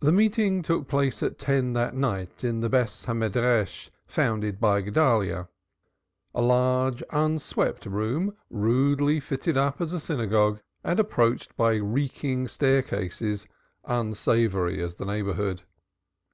The 0.00 0.12
meeting 0.12 0.60
took 0.60 0.88
place 0.88 1.22
at 1.22 1.38
ten 1.38 1.72
that 1.72 1.94
night 1.94 2.44
at 2.44 2.60
the 2.60 2.68
Beth 2.68 3.06
Hamidrash 3.06 3.88
founded 4.06 4.60
by 4.60 4.82
Guedalyah, 4.82 5.48
a 6.34 6.42
large 6.42 7.02
unswept 7.08 7.86
room 7.86 8.36
rudely 8.50 9.20
fitted 9.20 9.56
up 9.56 9.80
as 9.80 9.94
a 9.94 10.00
synagogue 10.00 10.60
and 10.84 11.00
approached 11.00 11.56
by 11.56 11.76
reeking 11.76 12.46
staircases, 12.46 13.46
unsavory 13.86 14.82
as 14.82 14.96
the 14.96 15.06
neighborhood. 15.06 15.62